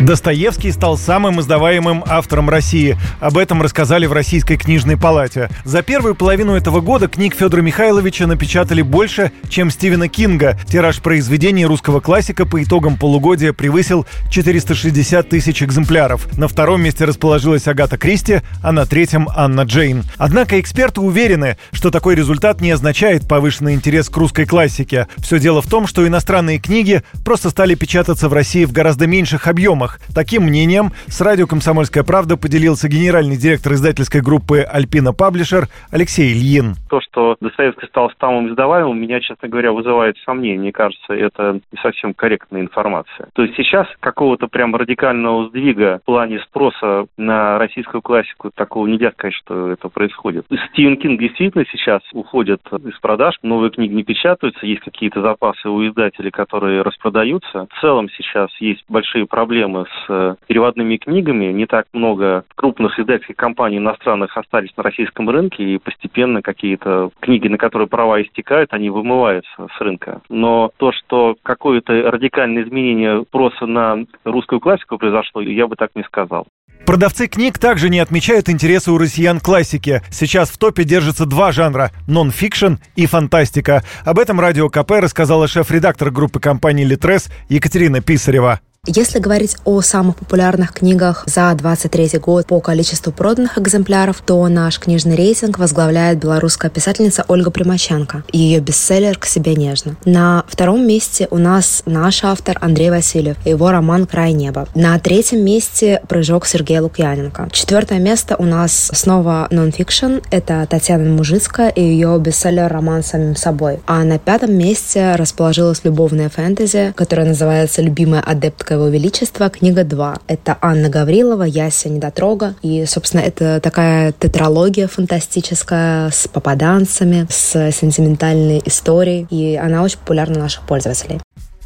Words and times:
Достоевский 0.00 0.72
стал 0.72 0.98
самым 0.98 1.40
издаваемым 1.40 2.04
автором 2.06 2.50
России. 2.50 2.98
Об 3.18 3.38
этом 3.38 3.62
рассказали 3.62 4.06
в 4.06 4.12
Российской 4.12 4.56
книжной 4.56 4.96
палате. 4.96 5.48
За 5.64 5.82
первую 5.82 6.14
половину 6.14 6.54
этого 6.54 6.80
года 6.80 7.08
книг 7.08 7.34
Федора 7.34 7.62
Михайловича 7.62 8.26
напечатали 8.26 8.82
больше, 8.82 9.32
чем 9.48 9.70
Стивена 9.70 10.08
Кинга. 10.08 10.58
Тираж 10.66 11.00
произведений 11.00 11.64
русского 11.64 12.00
классика 12.00 12.44
по 12.44 12.62
итогам 12.62 12.98
полугодия 12.98 13.52
превысил 13.52 14.06
460 14.30 15.28
тысяч 15.28 15.62
экземпляров. 15.62 16.36
На 16.36 16.46
втором 16.46 16.82
месте 16.82 17.04
расположилась 17.04 17.66
Агата 17.66 17.96
Кристи, 17.96 18.42
а 18.62 18.72
на 18.72 18.84
третьем— 18.84 19.28
Анна 19.34 19.62
Джейн. 19.62 20.04
Однако 20.18 20.60
эксперты 20.60 21.00
уверены, 21.00 21.56
что 21.72 21.90
такой 21.90 22.14
результат 22.14 22.60
не 22.60 22.70
означает 22.70 23.26
повышенный 23.26 23.74
интерес 23.74 24.08
к 24.10 24.16
русской 24.16 24.44
классике. 24.44 25.08
Все 25.16 25.38
дело 25.38 25.62
в 25.62 25.66
том, 25.66 25.86
что 25.86 26.06
иностранные 26.06 26.58
книги 26.58 27.02
просто 27.24 27.50
стали 27.50 27.74
печататься 27.74 28.28
в 28.28 28.32
России 28.32 28.66
в 28.66 28.72
гораздо 28.72 29.06
меньших 29.06 29.48
объемах, 29.48 29.85
программах. 29.86 29.98
Таким 30.14 30.42
мнением 30.44 30.90
с 31.06 31.20
радио 31.20 31.46
«Комсомольская 31.46 32.04
правда» 32.04 32.36
поделился 32.36 32.88
генеральный 32.88 33.36
директор 33.36 33.72
издательской 33.72 34.20
группы 34.20 34.60
«Альпина 34.60 35.12
Паблишер» 35.12 35.68
Алексей 35.90 36.32
Ильин. 36.32 36.74
То, 36.90 37.00
что 37.00 37.36
Достоевский 37.40 37.86
стал 37.86 38.10
самым 38.20 38.48
издаваемым, 38.50 38.98
меня, 38.98 39.20
честно 39.20 39.48
говоря, 39.48 39.72
вызывает 39.72 40.16
сомнения. 40.24 40.58
Мне 40.58 40.72
кажется, 40.72 41.12
это 41.12 41.60
не 41.72 41.78
совсем 41.82 42.14
корректная 42.14 42.62
информация. 42.62 43.28
То 43.34 43.42
есть 43.42 43.56
сейчас 43.56 43.86
какого-то 44.00 44.48
прям 44.48 44.74
радикального 44.74 45.48
сдвига 45.48 46.00
в 46.02 46.06
плане 46.06 46.40
спроса 46.40 47.06
на 47.16 47.58
российскую 47.58 48.02
классику 48.02 48.50
такого 48.54 48.86
нельзя 48.86 49.10
сказать, 49.12 49.34
что 49.34 49.70
это 49.70 49.88
происходит. 49.88 50.46
Стивен 50.72 50.96
Кинг 50.96 51.20
действительно 51.20 51.64
сейчас 51.70 52.00
уходит 52.12 52.60
из 52.72 52.98
продаж, 53.00 53.34
новые 53.42 53.70
книги 53.70 53.92
не 53.92 54.02
печатаются, 54.02 54.66
есть 54.66 54.82
какие-то 54.82 55.20
запасы 55.20 55.68
у 55.68 55.86
издателей, 55.86 56.30
которые 56.30 56.82
распродаются. 56.82 57.66
В 57.70 57.80
целом 57.80 58.08
сейчас 58.16 58.50
есть 58.60 58.84
большие 58.88 59.26
проблемы 59.26 59.75
проблемы 59.76 59.86
с 59.86 60.06
э, 60.08 60.34
переводными 60.46 60.96
книгами. 60.96 61.52
Не 61.52 61.66
так 61.66 61.86
много 61.92 62.44
крупных 62.54 62.98
издательских 62.98 63.36
компаний 63.36 63.78
иностранных 63.78 64.36
остались 64.36 64.70
на 64.76 64.82
российском 64.82 65.28
рынке, 65.28 65.62
и 65.64 65.78
постепенно 65.78 66.42
какие-то 66.42 67.10
книги, 67.20 67.48
на 67.48 67.58
которые 67.58 67.88
права 67.88 68.22
истекают, 68.22 68.72
они 68.72 68.90
вымываются 68.90 69.68
с 69.76 69.80
рынка. 69.80 70.20
Но 70.28 70.70
то, 70.76 70.92
что 70.92 71.36
какое-то 71.42 71.92
радикальное 71.92 72.62
изменение 72.62 73.22
спроса 73.22 73.66
на 73.66 74.04
русскую 74.24 74.60
классику 74.60 74.98
произошло, 74.98 75.40
я 75.40 75.66
бы 75.66 75.76
так 75.76 75.90
не 75.94 76.02
сказал. 76.04 76.46
Продавцы 76.86 77.26
книг 77.26 77.58
также 77.58 77.88
не 77.88 77.98
отмечают 77.98 78.48
интересы 78.48 78.92
у 78.92 78.98
россиян 78.98 79.40
классики. 79.40 80.02
Сейчас 80.08 80.50
в 80.50 80.58
топе 80.58 80.84
держатся 80.84 81.26
два 81.26 81.50
жанра– 81.50 81.90
нон-фикшн 82.06 82.74
и 82.94 83.06
фантастика. 83.06 83.82
Об 84.04 84.20
этом 84.20 84.38
Радио 84.38 84.68
КП 84.68 84.92
рассказала 85.00 85.48
шеф-редактор 85.48 86.12
группы 86.12 86.38
компании 86.38 86.84
«Литрес» 86.84 87.28
Екатерина 87.48 88.00
Писарева. 88.00 88.60
Если 88.88 89.18
говорить 89.18 89.56
о 89.64 89.80
самых 89.80 90.14
популярных 90.14 90.72
книгах 90.72 91.24
за 91.26 91.52
23 91.52 92.20
год 92.20 92.46
по 92.46 92.60
количеству 92.60 93.10
проданных 93.10 93.58
экземпляров, 93.58 94.22
то 94.24 94.46
наш 94.46 94.78
книжный 94.78 95.16
рейтинг 95.16 95.58
возглавляет 95.58 96.20
белорусская 96.20 96.70
писательница 96.70 97.24
Ольга 97.26 97.50
Примаченко 97.50 98.22
и 98.30 98.38
ее 98.38 98.60
бестселлер 98.60 99.18
«К 99.18 99.26
себе 99.26 99.56
нежно». 99.56 99.96
На 100.04 100.44
втором 100.46 100.86
месте 100.86 101.26
у 101.32 101.38
нас 101.38 101.82
наш 101.84 102.22
автор 102.22 102.58
Андрей 102.60 102.90
Васильев 102.90 103.36
и 103.44 103.50
его 103.50 103.72
роман 103.72 104.06
«Край 104.06 104.32
неба». 104.32 104.68
На 104.76 104.96
третьем 105.00 105.44
месте 105.44 106.00
«Прыжок» 106.06 106.46
Сергея 106.46 106.80
Лукьяненко. 106.80 107.48
Четвертое 107.50 107.98
место 107.98 108.36
у 108.38 108.44
нас 108.44 108.92
снова 108.94 109.48
нон-фикшн. 109.50 110.18
Это 110.30 110.64
Татьяна 110.70 111.10
Мужицкая 111.10 111.70
и 111.70 111.82
ее 111.82 112.16
бестселлер 112.20 112.72
«Роман 112.72 112.98
с 112.98 113.02
самим 113.02 113.34
собой». 113.34 113.80
А 113.86 114.04
на 114.04 114.20
пятом 114.20 114.54
месте 114.54 115.16
расположилась 115.16 115.80
любовная 115.82 116.28
фэнтези, 116.28 116.92
которая 116.94 117.26
называется 117.26 117.82
«Любимая 117.82 118.20
адептка 118.20 118.75
его 118.76 118.88
величества, 118.88 119.50
книга 119.50 119.84
2. 119.84 120.18
Это 120.28 120.56
Анна 120.60 120.88
Гаврилова, 120.88 121.42
Яся 121.42 121.88
Недотрога. 121.88 122.54
И, 122.62 122.84
собственно, 122.86 123.22
это 123.22 123.60
такая 123.60 124.12
тетралогия 124.12 124.86
фантастическая 124.86 126.10
с 126.10 126.28
попаданцами, 126.28 127.26
с 127.28 127.72
сентиментальной 127.72 128.62
историей. 128.64 129.26
И 129.30 129.56
она 129.56 129.82
очень 129.82 129.98
популярна 129.98 130.38
у 130.38 130.42
наших 130.42 130.66
пользователей. 130.66 131.20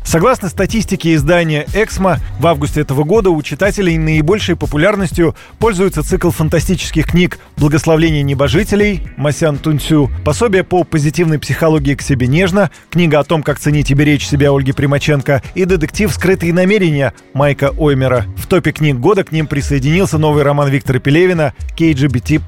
Согласно 0.05 0.49
статистике 0.49 1.15
издания 1.15 1.66
«Эксмо», 1.72 2.19
в 2.41 2.47
августе 2.47 2.81
этого 2.81 3.05
года 3.05 3.31
у 3.31 3.41
читателей 3.43 3.97
наибольшей 3.97 4.56
популярностью 4.56 5.37
пользуется 5.59 6.03
цикл 6.03 6.31
фантастических 6.31 7.06
книг 7.06 7.38
«Благословление 7.56 8.22
небожителей» 8.22 9.06
Масян 9.16 9.59
Тунцю, 9.59 10.10
пособие 10.25 10.65
по 10.65 10.83
позитивной 10.83 11.39
психологии 11.39 11.94
к 11.94 12.03
себе 12.03 12.27
нежно, 12.27 12.71
книга 12.91 13.21
о 13.21 13.25
том, 13.25 13.43
как 13.43 13.60
ценить 13.60 13.91
и 13.91 13.94
беречь 13.94 14.27
себя 14.27 14.50
Ольги 14.50 14.72
Примаченко 14.72 15.43
и 15.55 15.65
детектив 15.65 16.12
«Скрытые 16.12 16.53
намерения» 16.53 17.15
Майка 17.33 17.71
Оймера. 17.78 18.27
В 18.37 18.47
топе 18.47 18.72
книг 18.72 18.97
года 18.97 19.22
к 19.22 19.31
ним 19.31 19.47
присоединился 19.47 20.19
новый 20.19 20.43
роман 20.43 20.71
Виктора 20.71 20.99
Пелевина 20.99 21.55
«КГБТ+.» 21.77 22.41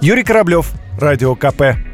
Юрий 0.00 0.22
Кораблев, 0.22 0.70
Радио 0.98 1.34
КП. 1.34 1.93